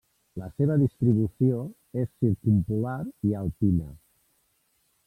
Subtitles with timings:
[0.43, 1.59] La seva distribució
[2.05, 2.99] és circumpolar
[3.31, 3.97] i alpina.